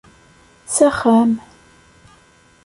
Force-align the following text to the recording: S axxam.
S 0.67 0.77
axxam. 0.89 1.31